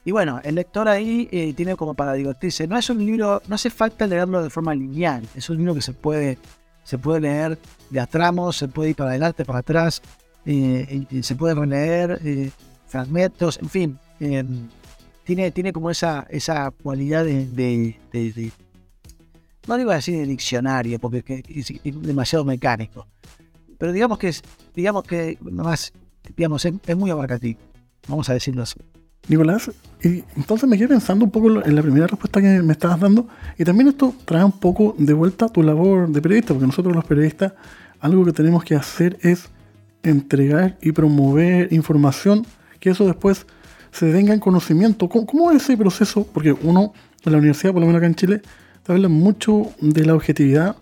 [0.04, 2.66] Y bueno, el lector ahí eh, tiene como para divertirse.
[2.66, 5.22] No es un libro, no hace falta leerlo de forma lineal.
[5.36, 6.38] Es un libro que se puede,
[6.82, 7.58] se puede leer
[7.90, 10.02] de a tramos, se puede ir para adelante, para atrás,
[10.44, 12.18] eh, se puede releer
[12.90, 13.98] fragmentos, en fin.
[14.20, 14.44] eh,
[15.24, 17.96] tiene, tiene como esa, esa cualidad de,
[19.68, 21.72] no digo así de diccionario, porque es,
[22.02, 23.06] demasiado mecánico.
[23.78, 24.42] Pero digamos que es,
[24.74, 25.92] digamos que nomás,
[26.36, 27.60] digamos, es, es muy abarcativo.
[28.08, 28.80] Vamos a decirlo así.
[29.28, 29.70] Nicolás,
[30.02, 33.28] y entonces me quedé pensando un poco en la primera respuesta que me estabas dando,
[33.56, 37.04] y también esto trae un poco de vuelta tu labor de periodista, porque nosotros los
[37.04, 37.52] periodistas,
[38.00, 39.48] algo que tenemos que hacer es
[40.02, 42.44] entregar y promover información,
[42.80, 43.46] que eso después
[43.92, 45.08] se tenga en conocimiento.
[45.08, 46.26] ¿Cómo, es ese proceso?
[46.32, 46.92] Porque uno,
[47.24, 48.42] en la universidad, por lo menos acá en Chile,
[48.82, 50.76] te habla mucho de la objetividad,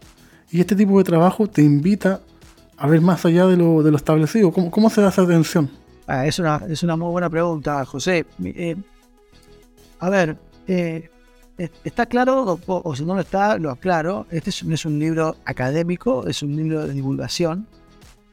[0.51, 2.21] y este tipo de trabajo te invita
[2.77, 4.53] a ver más allá de lo, de lo establecido.
[4.53, 5.69] ¿Cómo, ¿Cómo se da esa atención?
[6.07, 8.25] Ah, es, una, es una muy buena pregunta, José.
[8.43, 8.77] Eh,
[9.99, 11.11] a ver, eh,
[11.59, 14.27] es- está claro, o si no lo está, lo aclaro.
[14.31, 17.67] Este es, no es un libro académico, es un libro de divulgación.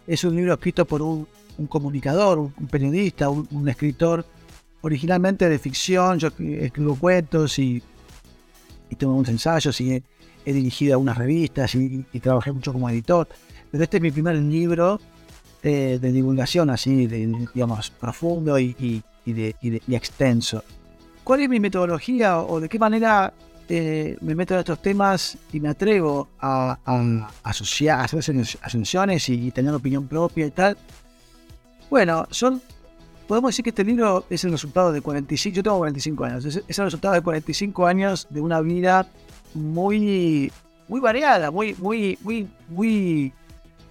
[0.08, 1.28] Es un libro escrito por un,
[1.58, 4.26] un comunicador, un, periodista, un, un escritor
[4.82, 6.20] originalmente de ficción.
[6.20, 7.82] Yo escribo cuentos y,
[8.90, 10.04] y tengo unos ensayos y he,
[10.46, 13.28] he dirigido algunas revistas y, y trabajé mucho como editor.
[13.72, 15.00] Pero este es mi primer libro
[15.64, 20.64] eh, de divulgación así, de, digamos, profundo y, y- y de, de- extenso.
[21.24, 23.34] ¿Cuál es mi metodología o de qué manera
[23.68, 28.60] eh, me meto en estos temas y me atrevo a, a asociar, a hacer aso-
[28.62, 30.78] asunciones y, tener opinión propia y tal?
[31.90, 32.62] Bueno, son,
[33.28, 36.56] podemos decir que este libro es el resultado de 45, yo tengo 45 años, es,
[36.80, 39.08] el resultado de 45 años de una vida
[39.54, 40.52] muy,
[40.88, 43.34] muy variada, muy, muy, muy, muy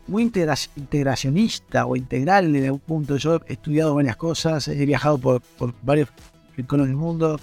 [0.07, 3.16] muy integra- integracionista o integral desde un punto.
[3.16, 6.11] Yo he estudiado varias cosas, he viajado por, por varios
[6.57, 7.40] rincones del mundo,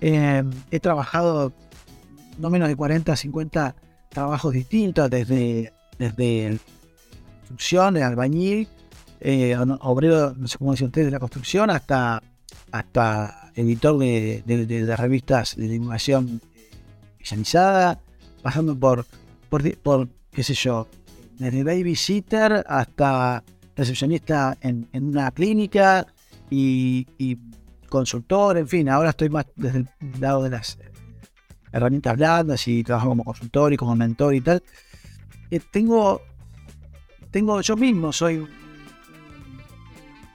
[0.00, 1.52] eh, he trabajado
[2.38, 3.74] no menos de 40, 50
[4.10, 6.58] trabajos distintos, desde, desde
[7.40, 8.68] construcción, de albañil,
[9.20, 12.22] eh, obrero, no sé cómo dicen ustedes, de la construcción, hasta,
[12.72, 16.40] hasta editor de, de- de- revistas de divulgación
[17.12, 18.00] especializada,
[18.42, 19.04] pasando por,
[19.48, 20.86] por, qué sé yo,
[21.38, 23.42] desde babysitter hasta
[23.76, 26.06] recepcionista en, en una clínica
[26.50, 27.06] y,
[27.88, 29.88] consultor, en fin, ahora estoy más desde el
[30.20, 30.90] lado de las eh,
[31.72, 34.62] herramientas blandas y trabajo como consultor y como mentor y tal.
[35.50, 36.20] Eh, tengo,
[37.30, 38.46] tengo, yo mismo soy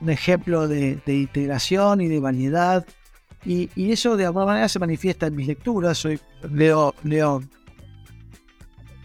[0.04, 2.86] un, ejemplo de, de integración y de variedad
[3.46, 5.98] y, y eso de alguna manera se manifiesta en mis lecturas.
[5.98, 6.20] Soy,
[6.52, 7.42] leo, leo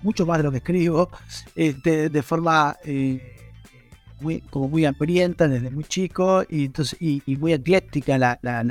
[0.03, 1.11] mucho más de lo que escribo,
[1.57, 3.35] este, de forma eh,
[4.21, 8.63] muy, como muy hambrienta desde muy chico y, entonces, y, muy ecléctica la, la-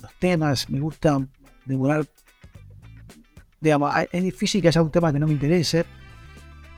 [0.00, 0.70] los temas.
[0.70, 1.20] Me gusta
[1.64, 2.06] devorar,
[3.60, 5.84] digamos, es difícil que haya un tema que no me interese.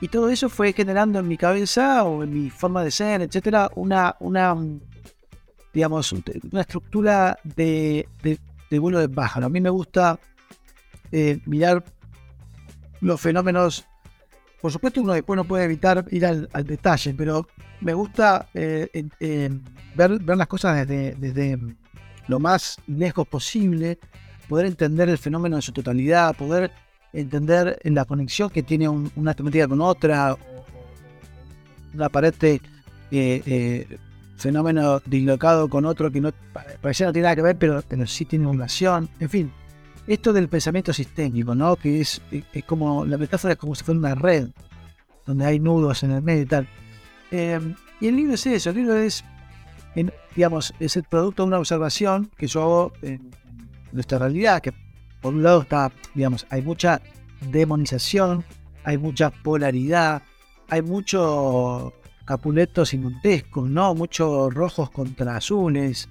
[0.03, 3.71] Y todo eso fue generando en mi cabeza o en mi forma de ser, etcétera,
[3.75, 4.53] una, una
[5.73, 8.37] digamos, un- una estructura de, de,
[8.69, 9.45] de vuelo de pájaro.
[9.45, 10.19] A mí me gusta
[11.09, 11.85] eh, mirar
[12.99, 13.85] los fenómenos.
[14.61, 17.47] Por supuesto, uno después no puede evitar ir al, al detalle, pero
[17.79, 18.89] me gusta eh,
[19.95, 21.57] ver, ver las cosas desde, desde
[22.27, 23.99] lo más lejos posible,
[24.49, 26.71] poder entender el fenómeno en su totalidad, poder
[27.13, 30.65] entender la conexión que tiene un- una temática con otra, o- o
[31.93, 32.59] un aparente
[33.11, 33.97] eh, eh,
[34.37, 38.07] fenómeno dislocado con otro que no pa- parece no tiene nada que ver, pero, pero
[38.07, 39.51] sí tiene una relación, en fin
[40.05, 41.77] esto del pensamiento sistémico, ¿no?
[41.77, 44.49] Que es, es como, la metáfora es como si fuera una red,
[45.25, 46.67] donde hay nudos en el medio y tal.
[47.31, 47.57] Eh,
[48.01, 49.23] y el libro es eso, el libro es,
[49.95, 53.31] en- digamos, es el producto de una observación que yo hago en
[53.93, 54.73] nuestra realidad, que
[55.23, 57.01] por un lado está, digamos, hay mucha
[57.49, 58.43] demonización,
[58.83, 60.21] hay mucha polaridad,
[60.69, 61.93] hay mucho
[62.25, 63.95] capuletos y montescos, ¿no?
[63.95, 66.09] Muchos rojos contra azules,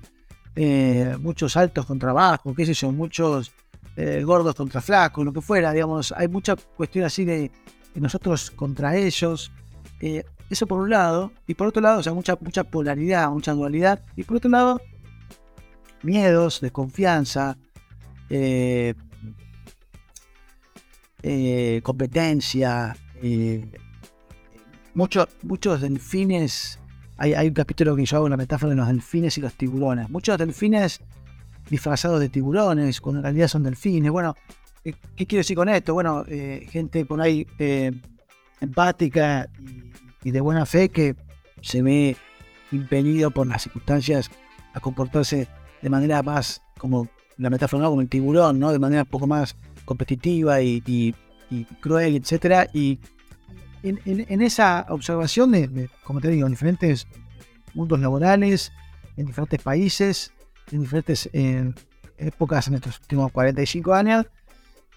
[0.57, 3.53] eh, muchos altos contra bajos, qué sé yo, muchos
[3.97, 7.51] eh, gordos contra flacos, lo que fuera, digamos, hay mucha cuestión así de,
[7.95, 9.53] nosotros contra ellos.
[10.01, 13.53] Eh, eso por un lado, y por otro lado, o sea, mucha, mucha polaridad, mucha
[13.53, 14.81] dualidad, y por otro lado,
[16.03, 17.59] miedos, desconfianza,
[18.35, 18.95] eh,
[21.23, 23.71] eh, competencia, eh,
[24.95, 26.79] muchos, delfines.
[27.19, 30.09] Hay, un capítulo que yo hago una metáfora de los delfines y los tiburones.
[30.09, 31.01] Muchos delfines
[31.69, 34.11] disfrazados de tiburones, cuando en realidad son delfines.
[34.11, 34.35] Bueno,
[34.83, 35.93] ¿qué, qué quiero decir con esto?
[35.93, 37.93] Bueno, eh, gente por ahí eh,
[38.61, 39.93] empática y,
[40.29, 41.15] y de buena fe que
[41.61, 42.17] se ve
[42.73, 44.31] impedido por las circunstancias
[44.73, 45.47] a comportarse
[45.83, 47.09] de manera más, como
[47.39, 48.73] la metáfora, como el tiburón, ¿no?
[48.73, 51.15] de manera un poco más competitiva y,
[51.81, 52.69] cruel, etcétera.
[52.73, 52.99] Y
[53.83, 57.07] en, esa observación de, como te digo, en diferentes
[57.75, 58.73] mundos laborales,
[59.17, 60.33] en diferentes países,
[60.71, 61.29] en diferentes
[62.17, 64.27] épocas en estos últimos 45 años,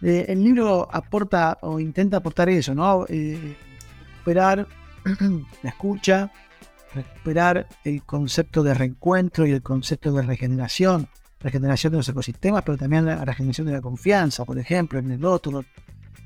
[0.02, 3.06] eh, el libro aporta o intenta aportar eso, ¿no?
[3.08, 3.56] Eh,
[4.12, 4.68] recuperar
[5.64, 6.32] la escucha,
[6.94, 11.08] recuperar el concepto de reencuentro y el concepto de regeneración,
[11.46, 15.24] regeneración de los ecosistemas, pero también la regeneración de la confianza, por ejemplo, en el
[15.26, 15.64] otro.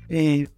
[0.08, 0.48] Eh,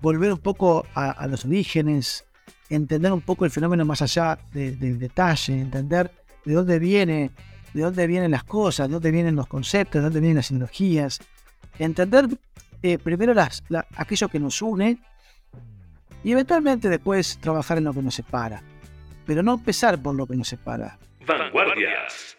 [0.00, 2.24] volver un poco a, a los orígenes,
[2.70, 6.10] entender un poco el fenómeno más allá de- del detalle, entender
[6.44, 7.30] de dónde viene,
[7.74, 11.20] de dónde vienen las cosas, de dónde vienen los conceptos, de dónde vienen las ideologías,
[11.78, 12.26] entender
[12.82, 14.98] eh, primero las, la- aquello que nos une
[16.24, 18.62] y eventualmente después trabajar en lo que nos separa.
[19.26, 20.98] Pero no empezar por lo que nos separa.
[21.26, 22.36] Vanguardias.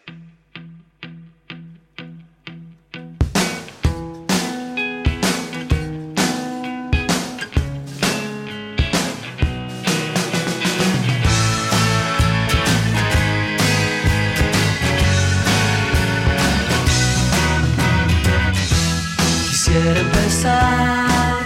[19.96, 21.38] Empezar,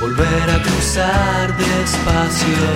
[0.00, 2.66] volver a cruzar despacio.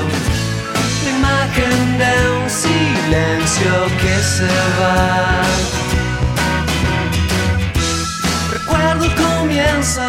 [1.04, 5.42] La imagen de un silencio que se va.
[8.52, 10.02] Recuerdo el comienzo,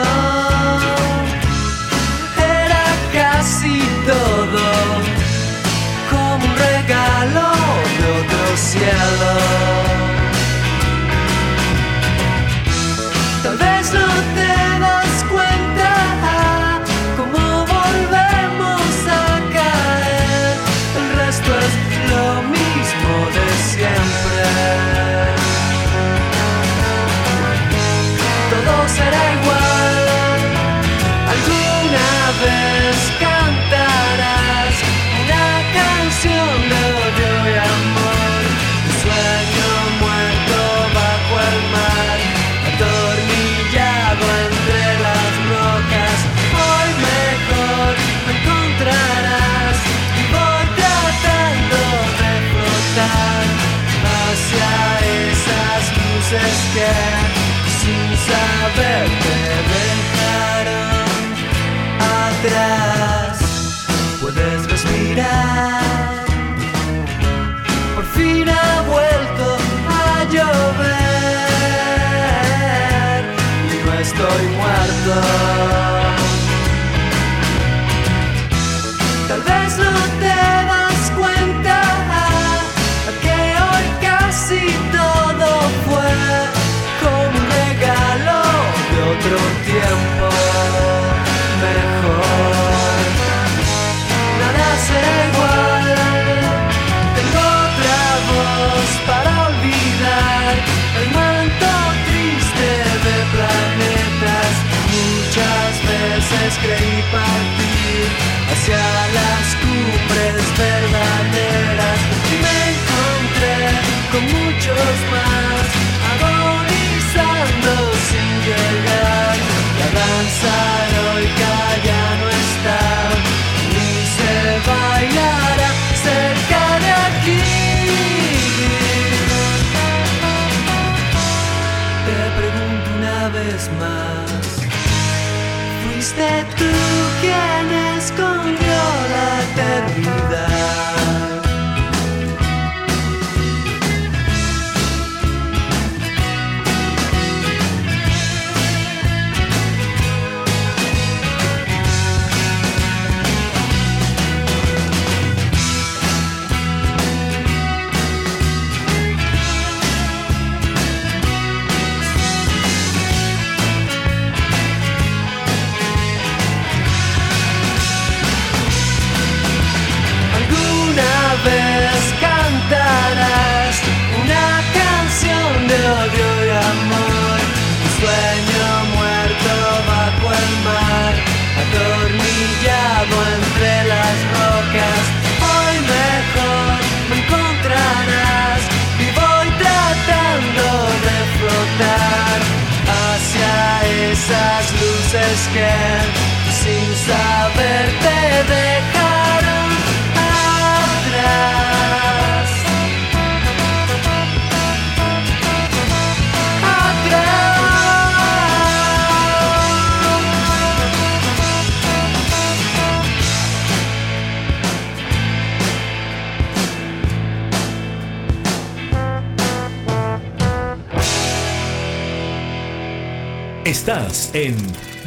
[224.36, 224.54] en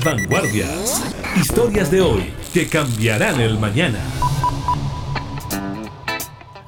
[0.02, 1.04] Vanguardias.
[1.36, 3.98] Historias de hoy que cambiarán el mañana.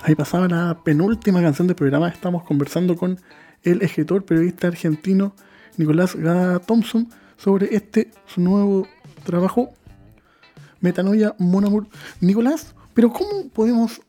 [0.02, 2.10] Ahí pasaba la penúltima canción del programa.
[2.10, 3.18] Estamos conversando con
[3.62, 5.34] el escritor, periodista argentino
[5.78, 7.08] Nicolás Gada Thompson
[7.38, 8.86] sobre este su nuevo
[9.24, 9.70] trabajo,
[10.82, 11.86] Metanoia Mon Amour.
[12.20, 14.02] Nicolás, pero ¿cómo podemos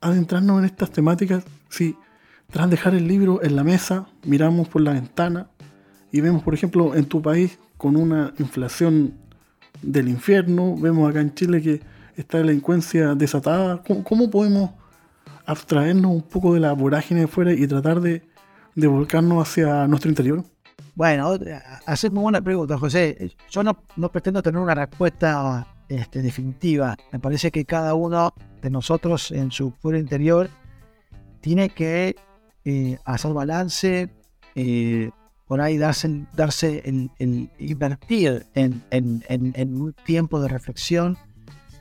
[0.00, 1.96] adentrarnos en estas temáticas si
[2.50, 5.50] tras dejar el libro en la mesa, miramos por la ventana
[6.10, 9.14] y vemos, por ejemplo, en tu país con una inflación
[9.80, 11.80] del infierno, vemos acá en Chile que
[12.14, 14.72] está la delincuencia desatada, ¿cómo, podemos
[15.46, 18.22] abstraernos un poco de la vorágine de fuera y tratar de,
[18.74, 20.44] volcarnos hacia nuestro interior?
[20.94, 21.32] Bueno,
[21.86, 23.34] haces muy buena pregunta, José.
[23.48, 26.94] Yo no, no pretendo tener una respuesta este, definitiva.
[27.12, 30.50] Me parece que cada uno de nosotros en su fuero interior
[31.40, 32.14] tiene que
[32.66, 34.10] eh, hacer balance,
[34.54, 35.10] eh,
[35.50, 41.18] por ahí darse, darse el invertir en, en- en- en un tiempo de reflexión,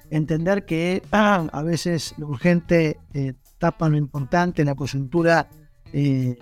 [0.10, 5.48] entender que a veces lo urgente eh, tapa lo importante, la coyuntura
[5.94, 6.40] eh,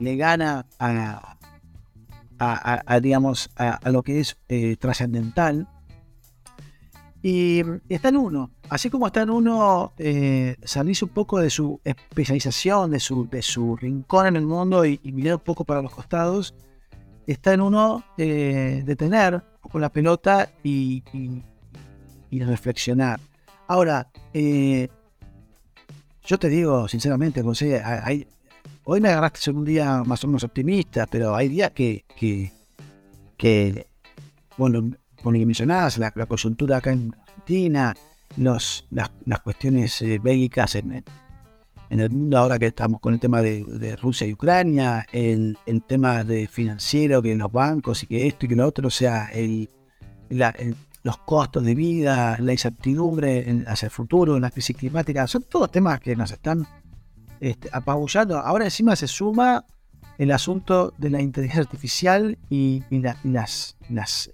[0.00, 1.36] le gana a,
[2.38, 5.68] a- digamos, a, lo que es eh, trascendental.
[7.26, 11.80] Y está en uno, así como está en uno eh, salirse un poco de su
[11.82, 15.90] especialización, de su, de su rincón en el mundo y, mirar un poco para los
[15.90, 16.54] costados,
[17.26, 21.02] está en uno eh, detener poco la pelota y,
[22.30, 23.18] reflexionar.
[23.68, 24.88] Ahora, eh,
[26.26, 28.26] yo te digo sinceramente, José, hay-
[28.84, 32.52] hoy me agarraste en un día más o menos optimista, pero hay días que, que,
[33.38, 33.86] que,
[34.58, 34.94] bueno,
[35.32, 37.94] lo que mencionabas, la, coyuntura acá en Argentina,
[38.36, 41.04] los, las, las cuestiones eh, bélicas en, en-
[41.90, 45.82] en el mundo ahora que estamos con el tema de, Rusia y Ucrania, el, el
[45.82, 49.26] tema de financiero, que los bancos y que esto y que lo otro, o sea,
[49.26, 49.68] el,
[51.02, 55.70] los costos de vida, la incertidumbre en- hacia el futuro, la crisis climática, son todos
[55.70, 56.66] temas que nos están
[57.40, 58.38] este, apabullando.
[58.38, 59.64] Ahora encima se suma
[60.16, 64.30] el asunto de la inteligencia artificial y, y las, las,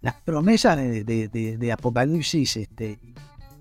[0.00, 2.98] las promesas de, apocalipsis este,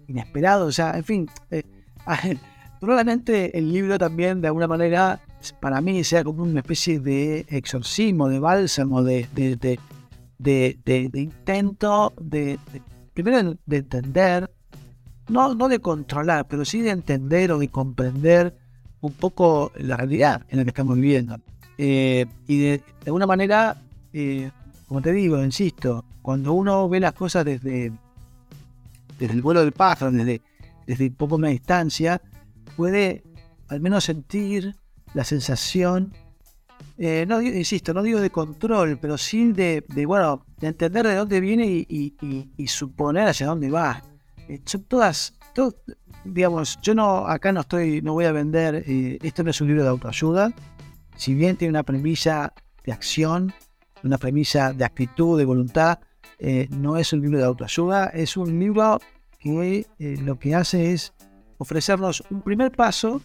[0.08, 0.68] inesperado.
[0.68, 1.64] O sea, en fin, eh,
[2.80, 5.20] probablemente el libro también de alguna manera
[5.60, 9.28] para mí sea como una especie de exorcismo, de bálsamo, de,
[11.14, 12.82] intento de, de-
[13.14, 14.52] primero de entender,
[15.30, 18.56] no, no de controlar, pero sí de entender o de comprender
[19.02, 21.38] un poco la realidad en la que estamos viviendo.
[21.78, 23.82] Eh, y de, de alguna manera,
[24.14, 24.50] eh,
[24.88, 27.92] como te digo, insisto, cuando uno ve las cosas desde,
[29.20, 30.42] desde el vuelo del pájaro, desde,
[30.88, 32.20] desde poco más distancia,
[32.76, 33.22] puede
[33.68, 34.76] al menos sentir
[35.14, 36.14] la sensación,
[36.98, 41.40] eh, no insisto, no digo de control, pero sí de, bueno, de entender de dónde
[41.40, 42.16] viene y,
[42.66, 44.02] suponer hacia dónde va.
[44.50, 45.76] Eh, son todas, to-
[46.24, 49.68] digamos, yo no, acá no estoy, no voy a vender, eh, esto no es un
[49.68, 50.52] libro de autoayuda,
[51.18, 52.52] si bien tiene una premisa
[52.84, 53.54] de acción,
[54.04, 56.00] una premisa de actitud, de voluntad,
[56.40, 59.00] eh, no es un libro de autoayuda, es un libro
[59.40, 61.14] que eh, lo que hace es
[61.58, 63.22] ofrecernos un primer paso,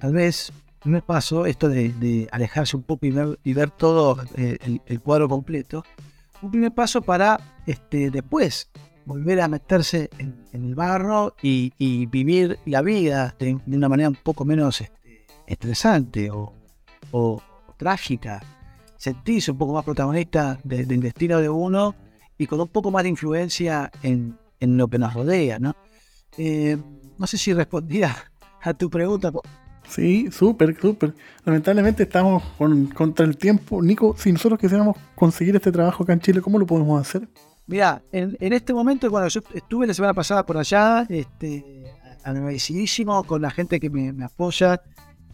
[0.00, 4.80] tal vez, primer paso, esto de, alejarse un poco y ver, y ver todo eh,
[4.86, 5.84] el, cuadro completo,
[6.42, 8.70] un primer paso para este, después
[9.04, 14.44] volver a meterse en, el barro y, vivir la vida de, una manera un poco
[14.44, 16.52] menos este, estresante o,
[17.12, 17.42] o
[17.76, 18.42] trágica,
[18.96, 21.94] sentirse un poco más protagonista de- del destino de uno
[22.38, 25.76] y con un poco más de influencia en, en lo que nos rodea, ¿no?
[26.36, 26.78] Eh,
[27.18, 28.16] no sé si respondía
[28.62, 29.32] a tu pregunta.
[29.88, 31.14] Sí, súper, súper.
[31.44, 33.82] Lamentablemente estamos con, contra el tiempo.
[33.82, 37.28] Nico, si nosotros quisiéramos conseguir este trabajo acá en Chile, ¿cómo lo podemos hacer?
[37.66, 41.84] Mira, en, en este momento, cuando yo estuve la semana pasada por allá, este,
[42.22, 44.80] agradecidísimo con la gente que me, me apoya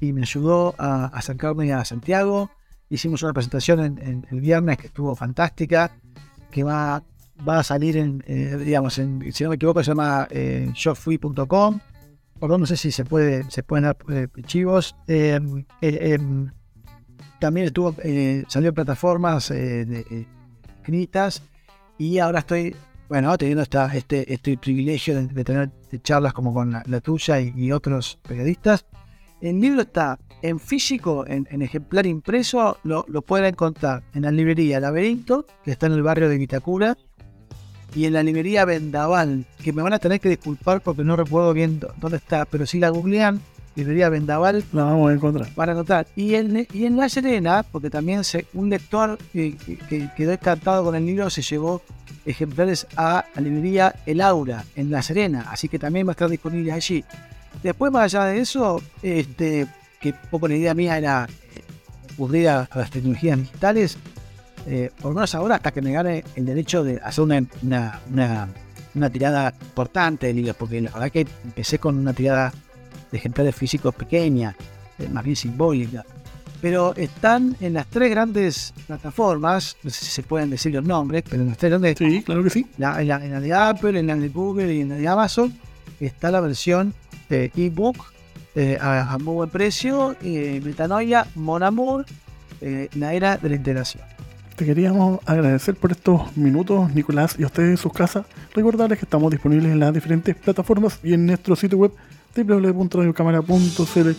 [0.00, 2.50] y me ayudó a, a acercarme a Santiago.
[2.88, 5.96] Hicimos una presentación en, en el viernes que estuvo fantástica,
[6.55, 7.02] que va,
[7.46, 11.80] va a salir en, eh, digamos, si no me equivoco, se llama eh, shopfui.com.
[12.38, 14.94] Perdón, no sé si se puede, se pueden dar eh, chivos.
[15.09, 15.40] Eh,
[15.80, 16.52] eh, em,
[17.40, 21.42] también estuvo, eh, salió en plataformas escritas
[21.98, 22.76] y ahora estoy,
[23.09, 25.72] bueno, teniendo esta, este, este privilegio de, tener
[26.05, 28.86] charlas como con la, tuya y otros periodistas.
[29.40, 34.30] El libro está en físico, en, en ejemplar impreso, lo, lo pueden encontrar en la
[34.30, 36.99] librería Laberinto, que está en el barrio de Vitacura,
[37.95, 41.55] y en la librería Vendaval, que me van a tener que disculpar porque no recuerdo
[41.55, 43.40] bien dó- dónde está, pero si la googlean,
[43.74, 45.49] librería Vendaval, La vamos a encontrar.
[45.57, 46.07] van a encontrar.
[46.14, 50.32] Y en, y en La Serena, porque también se, un lector que, que- que quedó
[50.32, 51.80] encantado con el libro se llevó
[52.26, 56.28] ejemplares a la librería El Aura en La Serena, así que también va a estar
[56.28, 57.03] disponible allí.
[57.62, 59.66] Después, más allá de eso, este,
[60.05, 61.26] que poco la idea mía era
[62.11, 63.96] recurrir a, a las tecnologías digitales,
[64.66, 68.00] eh, por lo menos ahora hasta que me gane el derecho de hacer una, una,
[68.12, 68.48] una-
[68.94, 72.52] una tirada importante de libros, porque la verdad que empecé con una tirada
[73.11, 74.55] de ejemplares físicos pequeña,
[74.98, 76.05] eh, más bien simbólica.
[76.61, 81.24] Pero están en las tres grandes plataformas, no sé si se pueden decir los nombres,
[81.28, 82.66] pero en las tres grandes, Sí, claro que sí.
[82.78, 85.09] la- en, la, en la de Apple, en la de Google y en la de
[85.09, 85.52] Amazon,
[85.98, 86.92] está la versión
[87.28, 88.12] de ebook
[88.55, 92.07] eh, a, a muy buen precio, eh, Metanoia, Mon Amour,
[92.61, 94.02] eh, la era de la integración.
[94.57, 98.24] Te queríamos agradecer por estos minutos, Nicolás, y a ustedes en sus casas.
[98.55, 101.92] Recordarles que estamos disponibles en las diferentes plataformas y en nuestro sitio web
[102.36, 104.11] www.radiocámara.cl.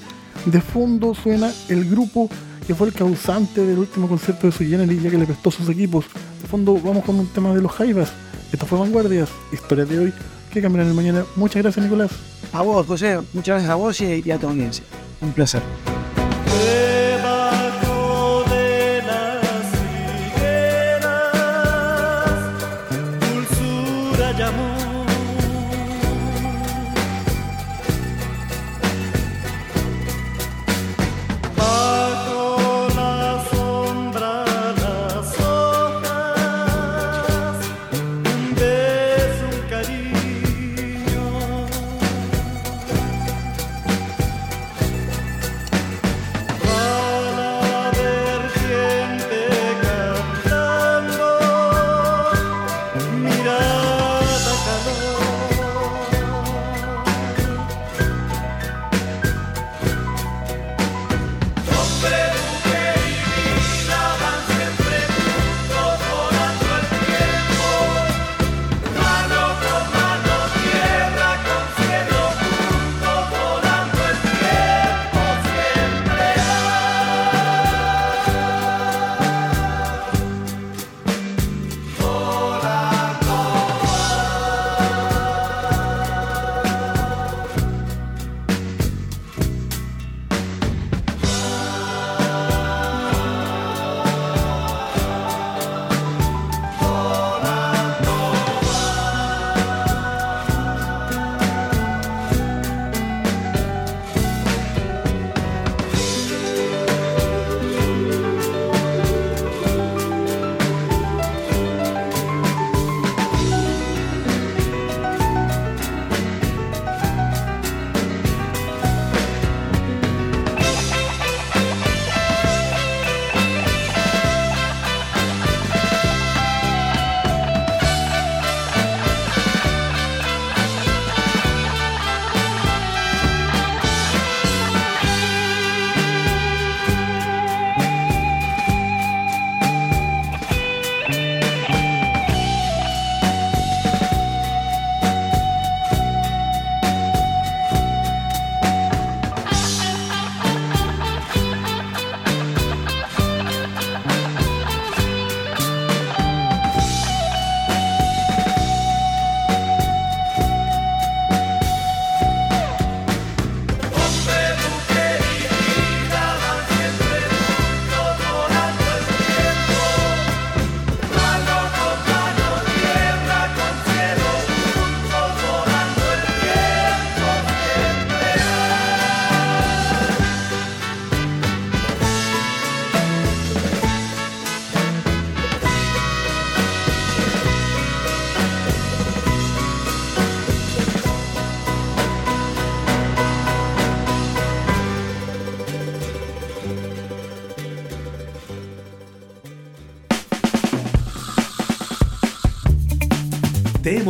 [0.52, 2.30] De fondo suena el grupo
[2.68, 5.70] que fue el causante del último concierto de su Generis ya que le prestó sus
[5.70, 6.06] equipos.
[6.42, 8.12] De fondo vamos con un tema de los Jaivas.
[8.52, 10.14] Esto fue Vanguardias, historia de hoy
[10.62, 11.26] mañana.
[11.36, 12.12] Muchas gracias, Nicolás.
[12.54, 14.84] A vos, José, muchas gracias a vos y a tu audiencia.
[15.22, 15.62] Un placer.